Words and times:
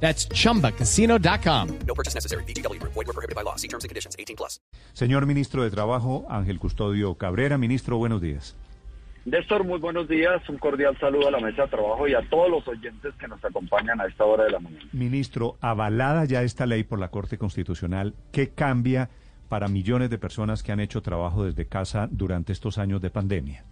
That's 0.00 0.28
chumbacasino.com. 0.28 1.68
No 1.86 1.94
purchase 1.94 2.14
necessary. 2.14 2.44
BGW. 2.44 2.80
Void 2.82 2.94
were 2.94 3.12
prohibited 3.12 3.34
by 3.34 3.42
law. 3.42 3.56
See 3.56 3.68
terms 3.68 3.82
and 3.82 3.88
conditions. 3.88 4.14
18 4.18 4.36
plus. 4.36 4.60
Señor 4.92 5.26
ministro 5.26 5.62
de 5.64 5.70
Trabajo, 5.70 6.24
Ángel 6.30 6.58
Custodio 6.58 7.16
Cabrera. 7.16 7.58
Ministro, 7.58 7.98
buenos 7.98 8.20
días. 8.20 8.54
Néstor, 9.26 9.64
muy 9.64 9.80
buenos 9.80 10.08
días. 10.08 10.48
Un 10.48 10.56
cordial 10.58 10.96
saludo 11.00 11.26
a 11.26 11.30
la 11.32 11.40
mesa 11.40 11.62
de 11.62 11.68
trabajo 11.68 12.06
y 12.06 12.14
a 12.14 12.20
todos 12.30 12.48
los 12.48 12.68
oyentes 12.68 13.12
que 13.18 13.26
nos 13.26 13.44
acompañan 13.44 14.00
a 14.00 14.06
esta 14.06 14.24
hora 14.24 14.44
de 14.44 14.52
la 14.52 14.60
mañana. 14.60 14.84
Ministro, 14.92 15.56
avalada 15.60 16.24
ya 16.26 16.42
esta 16.44 16.64
ley 16.64 16.84
por 16.84 17.00
la 17.00 17.08
Corte 17.08 17.36
Constitucional, 17.36 18.14
¿qué 18.30 18.50
cambia 18.50 19.10
para 19.48 19.66
millones 19.66 20.10
de 20.10 20.18
personas 20.18 20.62
que 20.62 20.70
han 20.70 20.78
hecho 20.78 21.02
trabajo 21.02 21.44
desde 21.44 21.66
casa 21.66 22.08
durante 22.08 22.52
estos 22.52 22.78
años 22.78 23.02
de 23.02 23.10
pandemia? 23.10 23.64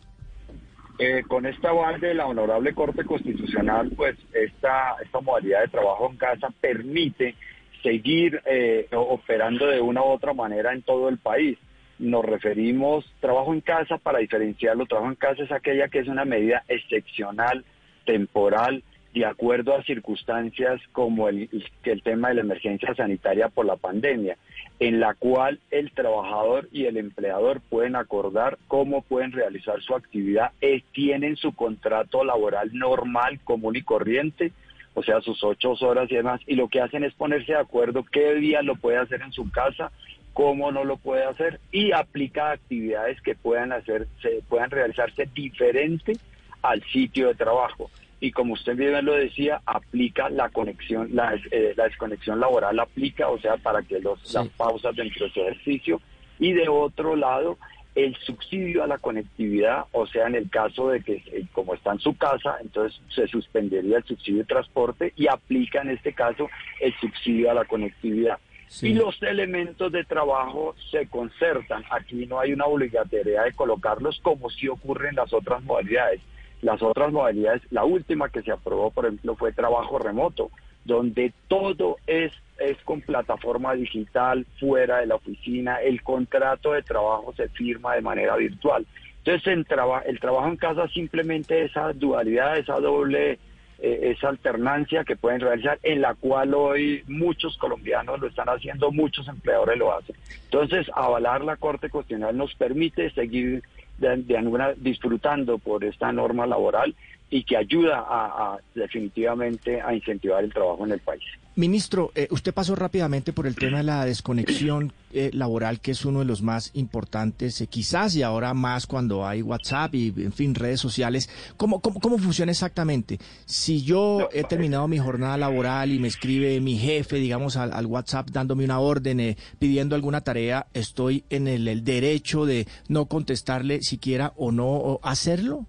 Eh, 0.99 1.25
con 1.27 1.45
esta 1.45 1.71
aval 1.71 2.01
de 2.01 2.15
la 2.15 2.27
Honorable 2.27 2.73
Corte 2.73 3.05
Constitucional, 3.05 3.91
pues 3.97 4.17
esta, 4.33 4.97
esta 5.03 5.21
modalidad 5.21 5.63
de 5.63 5.69
trabajo 5.69 6.09
en 6.09 6.17
casa 6.17 6.51
permite 6.61 7.35
seguir 7.83 8.41
eh, 8.47 8.89
operando 8.93 9.67
de 9.67 9.81
una 9.81 10.03
u 10.03 10.07
otra 10.07 10.33
manera 10.33 10.73
en 10.73 10.83
todo 10.83 11.09
el 11.09 11.19
país. 11.19 11.59
Nos 11.99 12.25
referimos, 12.25 13.05
trabajo 13.21 13.53
en 13.53 13.61
casa, 13.61 13.99
para 13.99 14.21
diferenciarlo, 14.21 14.87
trabajo 14.87 15.11
en 15.11 15.17
casa 15.17 15.43
es 15.43 15.53
aquella 15.53 15.89
que 15.89 15.99
es 15.99 16.09
una 16.09 16.25
medida 16.25 16.63
excepcional, 16.69 17.65
temporal, 18.07 18.85
de 19.15 19.25
acuerdo 19.25 19.75
a 19.75 19.83
circunstancias 19.85 20.81
como 20.93 21.29
el, 21.29 21.49
el 21.85 22.03
tema 22.03 22.29
de 22.29 22.35
la 22.35 22.41
emergencia 22.43 22.95
sanitaria 22.95 23.49
por 23.49 23.65
la 23.65 23.77
pandemia 23.77 24.37
en 24.81 25.01
la 25.01 25.15
cual 25.15 25.61
el 25.71 25.93
trabajador 25.93 26.69
y 26.73 26.87
el 26.87 26.97
empleador 26.97 27.61
pueden 27.61 27.97
acordar 27.97 28.59
cómo 28.67 29.03
pueden 29.03 29.33
realizar 29.33 29.81
su 29.83 29.95
actividad, 29.95 30.51
eh, 30.61 30.83
tienen 30.93 31.37
su 31.37 31.55
contrato 31.55 32.25
laboral 32.25 32.71
normal, 32.73 33.39
común 33.45 33.77
y 33.77 33.83
corriente, 33.83 34.53
o 34.95 35.03
sea, 35.03 35.21
sus 35.21 35.43
ocho 35.45 35.73
horas 35.81 36.11
y 36.11 36.17
demás, 36.17 36.41
y 36.47 36.57
lo 36.57 36.69
que 36.69 36.81
hacen 36.81 37.05
es 37.05 37.15
ponerse 37.15 37.53
de 37.53 37.59
acuerdo 37.59 38.05
qué 38.05 38.35
día 38.35 38.63
lo 38.63 38.77
puede 38.77 38.99
hacer 38.99 39.23
en 39.23 39.33
su 39.33 39.51
casa, 39.51 39.93
cómo 40.33 40.73
no 40.73 40.85
lo 40.85 40.97
puede 40.97 41.25
hacer, 41.25 41.61
y 41.71 41.93
aplica 41.93 42.51
actividades 42.51 43.21
que 43.21 43.37
puedan 43.37 43.73
hacer, 43.73 44.09
se, 44.21 44.43
puedan 44.49 44.71
realizarse 44.71 45.29
diferente 45.33 46.17
al 46.63 46.83
sitio 46.85 47.29
de 47.29 47.35
trabajo 47.35 47.91
y 48.25 48.33
como 48.33 48.55
usted 48.55 48.75
bien 48.75 49.05
lo 49.05 49.13
decía, 49.13 49.61
aplica 49.67 50.31
la 50.31 50.49
conexión, 50.49 51.11
la, 51.13 51.35
eh, 51.51 51.75
la 51.77 51.85
desconexión 51.85 52.41
laboral 52.41 52.81
aplica, 52.81 53.29
o 53.29 53.39
sea, 53.39 53.59
para 53.59 53.83
que 53.83 54.01
los, 54.01 54.33
las 54.33 54.49
pausas 54.49 54.97
dentro 54.97 55.27
de 55.27 55.33
su 55.33 55.41
ejercicio. 55.41 56.01
Y 56.39 56.55
de 56.55 56.67
otro 56.71 57.17
lado, 57.17 57.59
el 57.95 58.17
subsidio 58.17 58.83
a 58.83 58.87
la 58.87 58.97
conectividad, 58.97 59.85
o 59.93 60.07
sea, 60.07 60.27
en 60.27 60.37
el 60.37 60.49
caso 60.49 60.89
de 60.89 61.03
que 61.03 61.23
eh, 61.33 61.45
como 61.53 61.75
está 61.75 61.93
en 61.93 61.99
su 61.99 62.17
casa, 62.17 62.57
entonces 62.63 62.99
se 63.15 63.27
suspendería 63.27 63.99
el 63.99 64.05
subsidio 64.05 64.39
de 64.39 64.45
transporte 64.47 65.13
y 65.17 65.27
aplica 65.27 65.83
en 65.83 65.91
este 65.91 66.15
caso 66.15 66.49
el 66.81 66.95
subsidio 67.01 67.51
a 67.51 67.55
la 67.55 67.67
conectividad. 67.67 68.39
Y 68.81 68.95
los 68.95 69.23
elementos 69.23 69.93
de 69.93 70.05
trabajo 70.05 70.75
se 70.91 71.07
concertan. 71.09 71.85
Aquí 71.91 72.25
no 72.25 72.41
hay 72.41 72.55
una 72.55 72.65
obligatoriedad 72.65 73.45
de 73.45 73.53
colocarlos 73.53 74.19
como 74.23 74.49
si 74.49 74.67
ocurre 74.67 75.11
en 75.11 75.17
las 75.17 75.31
otras 75.35 75.63
modalidades. 75.63 76.23
Las 76.63 76.83
otras 76.83 77.13
modalidades, 77.13 77.63
la 77.71 77.85
última 77.85 78.29
que 78.29 78.43
se 78.43 78.53
aprobó, 78.53 78.91
por 78.91 79.07
ejemplo, 79.07 79.37
fue 79.37 79.53
trabajo 79.53 79.99
remoto, 79.99 80.51
donde 80.85 81.33
todo 81.49 81.97
es, 82.07 82.33
es 82.59 82.77
con 82.85 83.01
plataforma 83.01 83.75
digital, 83.75 84.47
fuera 84.59 84.99
de 84.99 85.07
la 85.07 85.17
oficina, 85.17 85.77
el 85.77 86.03
contrato 86.03 86.73
de 86.73 86.83
trabajo 86.83 87.33
se 87.37 87.49
firma 87.51 87.95
de 87.95 88.03
manera 88.03 88.37
virtual. 88.37 88.87
Entonces, 89.19 89.47
el, 89.47 89.67
el 90.07 90.21
trabajo 90.21 90.49
en 90.49 90.57
casa 90.57 90.87
simplemente 90.89 91.65
esa 91.65 91.93
dualidad, 91.95 92.59
esa 92.59 92.79
doble, 92.79 93.39
eh, 93.79 94.13
esa 94.17 94.29
alternancia 94.29 95.03
que 95.05 95.17
pueden 95.17 95.41
realizar, 95.41 95.79
en 95.83 96.03
la 96.03 96.15
cual 96.15 96.55
hoy 96.55 97.03
muchos 97.09 97.57
colombianos 97.57 98.21
lo 98.21 98.27
están 98.27 98.49
haciendo, 98.49 98.93
muchos 98.93 99.27
empleadores 99.27 99.79
lo 99.79 99.97
hacen. 99.97 100.15
Entonces, 100.45 100.87
avalar 100.95 101.43
la 101.43 101.57
Corte 101.57 101.89
Constitucional 101.89 102.37
nos 102.37 102.55
permite 102.55 103.11
seguir 103.11 103.63
de, 103.99 104.37
alguna, 104.37 104.73
disfrutando 104.77 105.59
por 105.59 105.85
esta 105.85 106.13
norma 106.13 106.47
laboral 106.47 106.95
y 107.31 107.43
que 107.43 107.57
ayuda 107.57 108.05
a, 108.07 108.59
definitivamente 108.75 109.81
a 109.81 109.95
incentivar 109.95 110.45
el 110.45 110.53
trabajo 110.53 110.85
en 110.85 110.93
el 110.93 111.01
país. 111.01 111.25
Ministro, 111.57 112.11
eh, 112.17 112.27
usted 112.31 112.53
pasó 112.53 112.75
rápidamente 112.75 113.33
por 113.33 113.47
el 113.47 113.55
tema 113.55 113.79
de 113.79 113.85
la 113.85 114.05
desconexión 114.05 114.93
eh, 115.13 115.31
laboral, 115.33 115.81
que 115.81 115.93
es 115.93 116.05
uno 116.05 116.19
de 116.19 116.25
los 116.25 116.43
más 116.43 116.73
importantes, 116.75 117.61
eh, 117.61 117.69
quizás 117.69 118.17
y 118.17 118.23
ahora 118.23 118.55
más 118.55 118.89
cuando 118.89 119.25
hay 119.25 119.41
WhatsApp 119.41 119.95
y, 119.95 120.13
en 120.17 120.33
fin, 120.33 120.55
redes 120.57 120.81
sociales. 120.81 121.31
¿Cómo, 121.57 121.81
cómo, 121.81 122.01
cómo 122.01 122.19
funciona 122.19 122.51
exactamente? 122.51 123.19
Si 123.47 123.83
yo 123.83 124.29
he 124.33 124.43
terminado 124.43 124.89
mi 124.89 124.99
jornada 124.99 125.37
laboral 125.37 125.93
y 125.93 126.01
me 126.01 126.09
escribe 126.09 126.61
mi 126.61 126.77
jefe, 126.77 127.17
digamos, 127.17 127.57
al, 127.57 127.87
WhatsApp 127.87 128.31
dándome 128.31 128.65
una 128.65 128.81
orden, 128.81 129.37
pidiendo 129.61 129.95
alguna 129.95 130.23
tarea, 130.23 130.67
¿estoy 130.75 131.25
en 131.31 131.47
el, 131.47 131.69
el 131.69 131.85
derecho 131.85 132.47
de 132.47 132.67
no 132.89 133.07
contestarle 133.07 133.81
siquiera 133.83 134.33
o 134.37 134.51
no 134.51 134.99
hacerlo? 135.03 135.69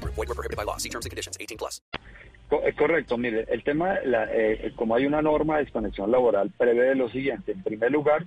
Void 0.15 0.29
were 0.29 0.35
prohibited 0.35 0.57
by 0.57 0.63
law. 0.63 0.77
See 0.77 0.89
terms 0.89 1.05
and 1.05 1.11
conditions. 1.11 1.37
18 1.39 1.57
plus. 1.57 1.81
Eh, 2.51 2.73
correcto. 2.73 3.17
Mire, 3.17 3.45
el 3.49 3.63
tema, 3.63 3.99
la, 4.03 4.27
eh, 4.31 4.73
como 4.75 4.95
hay 4.95 5.05
una 5.05 5.21
norma 5.21 5.57
de 5.57 5.63
desconexión 5.65 6.11
laboral, 6.11 6.51
prevé 6.57 6.95
lo 6.95 7.09
siguiente. 7.09 7.53
En 7.53 7.63
primer 7.63 7.91
lugar, 7.91 8.25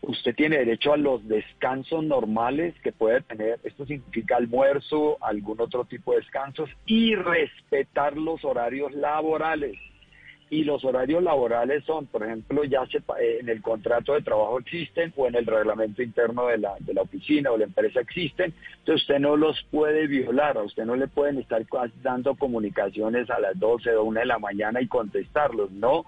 usted 0.00 0.34
tiene 0.34 0.58
derecho 0.58 0.92
a 0.92 0.96
los 0.96 1.26
descansos 1.28 2.02
normales 2.02 2.74
que 2.82 2.92
puede 2.92 3.20
tener. 3.20 3.60
Esto 3.62 3.84
significa 3.86 4.36
almuerzo, 4.36 5.18
algún 5.20 5.60
otro 5.60 5.84
tipo 5.84 6.12
de 6.12 6.20
descansos 6.20 6.70
y 6.86 7.14
respetar 7.14 8.16
los 8.16 8.44
horarios 8.44 8.92
laborales 8.92 9.76
y 10.52 10.64
los 10.64 10.84
horarios 10.84 11.22
laborales 11.22 11.82
son, 11.84 12.04
por 12.04 12.24
ejemplo, 12.24 12.62
ya 12.64 12.84
se, 12.88 12.98
eh, 12.98 13.38
en 13.40 13.48
el 13.48 13.62
contrato 13.62 14.12
de 14.12 14.20
trabajo 14.20 14.58
existen 14.58 15.10
o 15.16 15.26
en 15.26 15.34
el 15.34 15.46
reglamento 15.46 16.02
interno 16.02 16.48
de 16.48 16.58
la, 16.58 16.74
de 16.80 16.92
la 16.92 17.00
oficina 17.00 17.50
o 17.50 17.56
la 17.56 17.64
empresa 17.64 18.00
existen, 18.00 18.52
entonces 18.80 19.00
usted 19.00 19.18
no 19.18 19.38
los 19.38 19.62
puede 19.70 20.06
violar, 20.06 20.58
a 20.58 20.62
usted 20.62 20.84
no 20.84 20.94
le 20.94 21.08
pueden 21.08 21.38
estar 21.38 21.64
dando 22.02 22.34
comunicaciones 22.34 23.30
a 23.30 23.40
las 23.40 23.58
12 23.58 23.96
o 23.96 24.04
1 24.04 24.20
de 24.20 24.26
la 24.26 24.38
mañana 24.38 24.82
y 24.82 24.88
contestarlos, 24.88 25.70
no, 25.70 26.04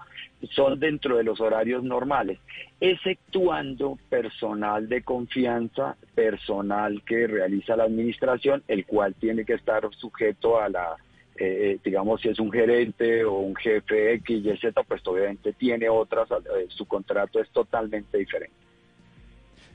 son 0.51 0.79
dentro 0.79 1.17
de 1.17 1.23
los 1.23 1.41
horarios 1.41 1.83
normales, 1.83 2.37
exceptuando 2.79 3.97
personal 4.09 4.87
de 4.87 5.01
confianza, 5.01 5.97
personal 6.13 7.01
que 7.03 7.25
realiza 7.25 7.75
la 7.75 7.85
administración, 7.85 8.61
el 8.67 8.85
cual 8.85 9.15
tiene 9.15 9.43
que 9.43 9.53
estar 9.53 9.89
sujeto 9.95 10.61
a 10.61 10.69
la 10.69 10.97
eh, 11.37 11.71
eh, 11.73 11.79
digamos, 11.83 12.21
si 12.21 12.29
es 12.29 12.39
un 12.39 12.49
gerente 12.49 13.25
o 13.25 13.39
un 13.39 13.55
jefe 13.57 14.13
X, 14.13 14.45
Y, 14.45 14.57
Z, 14.57 14.83
pues 14.83 15.01
obviamente 15.05 15.51
tiene 15.51 15.89
otras, 15.89 16.29
eh, 16.31 16.67
su 16.69 16.85
contrato 16.85 17.41
es 17.41 17.49
totalmente 17.49 18.17
diferente. 18.17 18.55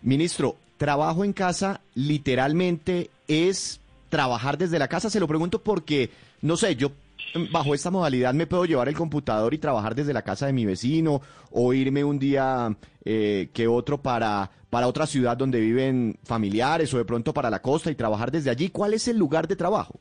Ministro, 0.00 0.56
trabajo 0.78 1.22
en 1.22 1.34
casa 1.34 1.82
literalmente 1.94 3.10
es 3.28 3.78
trabajar 4.08 4.56
desde 4.56 4.78
la 4.78 4.88
casa. 4.88 5.10
Se 5.10 5.20
lo 5.20 5.28
pregunto 5.28 5.62
porque, 5.62 6.08
no 6.40 6.56
sé, 6.56 6.76
yo 6.76 6.92
bajo 7.52 7.74
esta 7.74 7.90
modalidad 7.90 8.32
me 8.32 8.46
puedo 8.46 8.64
llevar 8.64 8.88
el 8.88 8.96
computador 8.96 9.52
y 9.52 9.58
trabajar 9.58 9.94
desde 9.94 10.14
la 10.14 10.22
casa 10.22 10.46
de 10.46 10.54
mi 10.54 10.64
vecino 10.64 11.20
o 11.50 11.74
irme 11.74 12.02
un 12.02 12.18
día 12.18 12.74
que 13.04 13.66
otro 13.68 13.98
para, 13.98 14.50
para 14.70 14.88
otra 14.88 15.06
ciudad 15.06 15.36
donde 15.36 15.60
viven 15.60 16.18
familiares 16.24 16.92
o 16.94 16.98
de 16.98 17.04
pronto 17.04 17.34
para 17.34 17.50
la 17.50 17.60
costa 17.60 17.90
y 17.90 17.94
trabajar 17.94 18.30
desde 18.30 18.48
allí. 18.48 18.70
¿Cuál 18.70 18.94
es 18.94 19.06
el 19.08 19.18
lugar 19.18 19.46
de 19.46 19.56
trabajo? 19.56 20.00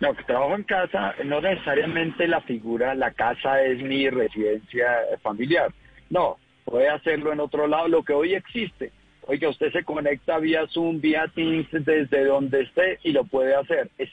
No, 0.00 0.14
que 0.14 0.22
trabajo 0.24 0.54
en 0.54 0.62
casa, 0.62 1.14
no 1.24 1.40
necesariamente 1.40 2.28
la 2.28 2.40
figura, 2.42 2.94
la 2.94 3.10
casa 3.10 3.62
es 3.62 3.82
mi 3.82 4.08
residencia 4.08 4.86
familiar. 5.22 5.72
No, 6.08 6.38
puede 6.64 6.88
hacerlo 6.88 7.32
en 7.32 7.40
otro 7.40 7.66
lado, 7.66 7.88
lo 7.88 8.04
que 8.04 8.12
hoy 8.12 8.34
existe. 8.34 8.92
Oiga, 9.26 9.48
usted 9.48 9.72
se 9.72 9.84
conecta 9.84 10.38
vía 10.38 10.66
Zoom, 10.68 11.00
vía 11.00 11.26
Teams, 11.34 11.66
desde 11.70 12.24
donde 12.24 12.62
esté 12.62 12.98
y 13.02 13.12
lo 13.12 13.24
puede 13.24 13.54
hacer. 13.54 13.90
Es 13.98 14.08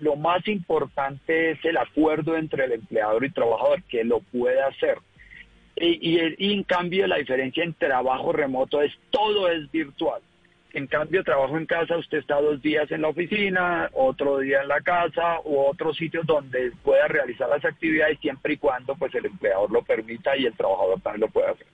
lo 0.00 0.16
más 0.16 0.46
importante 0.48 1.52
es 1.52 1.64
el 1.64 1.76
acuerdo 1.76 2.36
entre 2.36 2.64
el 2.64 2.72
empleador 2.72 3.24
y 3.24 3.30
trabajador, 3.30 3.82
que 3.84 4.04
lo 4.04 4.20
puede 4.20 4.60
hacer. 4.60 4.98
Y, 5.76 6.36
y, 6.38 6.52
en 6.52 6.64
cambio 6.64 7.06
la 7.06 7.16
diferencia 7.16 7.64
en 7.64 7.72
trabajo 7.72 8.32
remoto 8.32 8.82
es 8.82 8.92
todo 9.10 9.48
es 9.48 9.70
virtual. 9.70 10.20
En 10.74 10.86
cambio, 10.86 11.22
trabajo 11.22 11.58
en 11.58 11.66
casa, 11.66 11.98
usted 11.98 12.18
está 12.18 12.40
dos 12.40 12.62
días 12.62 12.90
en 12.90 13.02
la 13.02 13.08
oficina, 13.08 13.90
otro 13.92 14.38
día 14.38 14.62
en 14.62 14.68
la 14.68 14.80
casa 14.80 15.40
u 15.44 15.58
otro 15.58 15.92
sitio 15.92 16.22
donde 16.24 16.72
pueda 16.82 17.06
realizar 17.08 17.48
las 17.48 17.62
actividades 17.64 18.18
siempre 18.20 18.54
y 18.54 18.56
cuando 18.56 18.94
pues 18.94 19.14
el 19.14 19.26
empleador 19.26 19.70
lo 19.70 19.82
permita 19.82 20.34
y 20.36 20.46
el 20.46 20.54
trabajador 20.54 21.00
también 21.02 21.20
lo 21.20 21.28
pueda 21.28 21.50
hacer. 21.50 21.66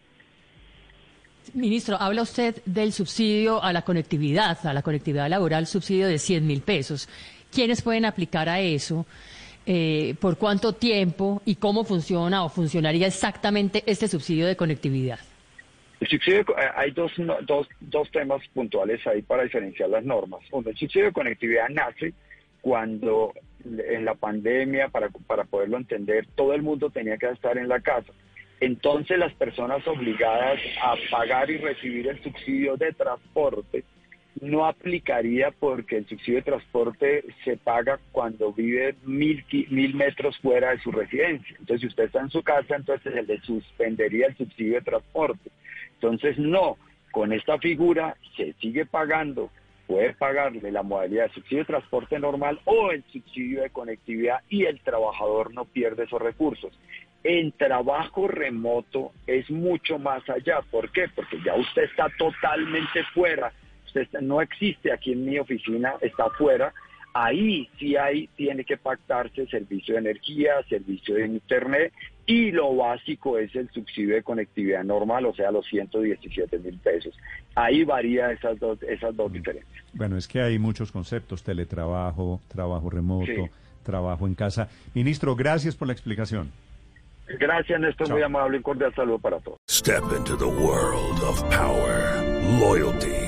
Ministro, 1.55 1.97
habla 1.99 2.23
usted 2.23 2.61
del 2.65 2.93
subsidio 2.93 3.63
a 3.63 3.73
la 3.73 3.83
conectividad, 3.83 4.59
a 4.67 4.73
la 4.73 4.83
conectividad 4.83 5.29
laboral, 5.29 5.67
subsidio 5.67 6.09
de 6.09 6.19
100 6.19 6.47
mil 6.47 6.61
pesos. 6.63 7.09
¿Quiénes 7.53 7.83
pueden 7.83 8.05
aplicar 8.05 8.49
a 8.49 8.61
eso? 8.61 9.07
Eh, 9.65 10.15
¿Por 10.21 10.37
cuánto 10.37 10.73
tiempo? 10.75 11.41
¿Y 11.45 11.55
cómo 11.55 11.85
funciona 11.85 12.45
o 12.45 12.49
funcionaría 12.49 13.07
exactamente 13.07 13.85
este 13.87 14.09
subsidio 14.09 14.47
de 14.47 14.57
conectividad? 14.57 15.21
El 16.01 16.09
subsidio, 16.09 16.41
eh, 16.41 16.71
hay 16.77 16.91
dos, 16.93 17.13
dos, 17.43 17.69
dos 17.81 18.11
temas 18.11 18.47
puntuales 18.49 19.05
ahí 19.07 19.23
para 19.23 19.43
diferenciar 19.43 19.91
las 19.91 20.05
normas. 20.05 20.41
Uno, 20.53 20.71
el 20.71 20.77
subsidio 20.77 21.07
de 21.07 21.13
conectividad 21.13 21.69
nace 21.69 22.15
cuando 22.61 23.33
en 23.65 24.05
la 24.05 24.15
pandemia, 24.15 24.89
para, 24.89 25.09
para 25.09 25.45
poderlo 25.45 25.77
entender, 25.77 26.27
todo 26.35 26.55
el 26.55 26.63
mundo 26.63 26.91
tenía 26.91 27.17
que 27.17 27.29
estar 27.29 27.59
en 27.59 27.69
la 27.69 27.81
casa. 27.81 28.13
Entonces 28.61 29.19
las 29.19 29.33
personas 29.35 29.87
obligadas 29.87 30.61
a 30.83 30.95
pagar 31.11 31.51
y 31.51 31.59
recibir 31.59 32.09
el 32.09 32.23
subsidio 32.23 32.77
de 32.77 32.93
transporte 32.93 33.85
no 34.41 34.67
aplicaría 34.67 35.51
porque 35.51 35.99
el 35.99 36.07
subsidio 36.07 36.39
de 36.39 36.51
transporte 36.51 37.25
se 37.45 37.57
paga 37.57 37.99
cuando 38.13 38.53
vive 38.53 38.95
mil, 39.05 39.45
mil 39.71 39.95
metros 39.95 40.39
fuera 40.39 40.71
de 40.71 40.81
su 40.81 40.93
residencia. 40.93 41.57
Entonces, 41.59 41.81
si 41.81 41.87
usted 41.89 42.05
está 42.05 42.21
en 42.21 42.31
su 42.31 42.43
casa, 42.43 42.77
entonces 42.77 43.13
se 43.13 43.23
le 43.23 43.41
suspendería 43.41 44.27
el 44.27 44.37
subsidio 44.37 44.75
de 44.75 44.83
transporte. 44.83 45.51
Entonces, 46.01 46.39
no, 46.39 46.77
con 47.11 47.33
esta 47.33 47.59
figura 47.59 48.17
se 48.37 48.53
sigue 48.55 48.87
pagando, 48.87 49.51
puede 49.87 50.15
pagarle 50.15 50.71
la 50.71 50.83
modalidad 50.83 51.29
de 51.29 51.35
subsidio 51.35 51.63
de 51.63 51.67
transporte 51.67 52.19
normal 52.19 52.61
o 52.65 52.91
el 52.91 53.03
subsidio 53.13 53.63
de 53.63 53.71
conectividad 53.71 54.41
y 54.49 54.65
el 54.65 54.81
trabajador 54.81 55.53
no 55.55 55.65
pierde 55.65 56.05
esos 56.05 56.21
recursos. 56.21 56.73
En 57.25 57.51
trabajo 57.53 58.29
remoto 58.29 59.13
es 59.27 59.51
mucho 59.51 59.99
más 59.99 60.29
allá. 60.31 60.61
¿Por 60.71 60.93
qué? 60.93 61.09
Porque 61.15 61.39
ya 61.45 61.55
usted 61.57 61.83
está 61.83 62.09
totalmente 62.17 63.03
fuera 63.13 63.53
usted 63.89 64.21
no 64.21 64.41
existe 64.41 64.93
aquí 64.93 65.13
en 65.13 65.25
mi 65.25 65.39
oficina, 65.39 65.95
está 66.01 66.25
afuera, 66.25 66.73
ahí 67.15 67.69
sí 67.79 67.97
hay, 67.97 68.29
tiene 68.37 68.65
que 68.65 68.77
pactarse 68.77 69.47
servicio 69.47 69.95
de 69.95 70.01
energía, 70.01 70.63
servicio 70.69 71.15
de 71.15 71.27
internet 71.27 71.93
y 72.29 72.53
lo 72.53 72.77
básico 72.77 73.39
es 73.39 73.57
el 73.57 73.71
subsidio 73.71 74.15
de 74.15 74.23
conectividad 74.23 74.85
normal, 74.85 75.25
o 75.25 75.35
sea, 75.35 75.51
los 75.51 75.67
117 75.67 76.59
mil 76.59 76.79
pesos. 76.79 77.17
Ahí 77.55 77.85
varía 77.85 78.31
esas 78.31 78.61
dos, 78.61 78.83
esas 78.83 79.17
dos 79.17 79.33
diferencias. 79.33 79.83
Bueno, 79.95 80.19
es 80.19 80.29
que 80.29 80.43
hay 80.43 80.59
muchos 80.59 80.93
conceptos, 80.93 81.43
teletrabajo, 81.43 82.43
trabajo 82.49 82.91
remoto, 82.91 83.49
trabajo 83.83 84.27
en 84.27 84.35
casa. 84.35 84.69
Ministro, 84.93 85.35
gracias 85.37 85.75
por 85.75 85.89
la 85.89 85.95
explicación. 85.95 86.53
Gracias, 87.41 87.81
Néstor, 87.81 88.11
muy 88.11 88.23
amable 88.23 88.59
y 88.59 88.63
cordial 88.63 88.95
saludo 88.95 89.19
para 89.19 89.41
todos. 89.41 89.57
Step 89.71 90.05
into 90.15 90.37
the 90.37 90.45
world 90.45 91.23
of 91.23 91.43
power, 91.49 92.23
loyalty. 92.61 93.28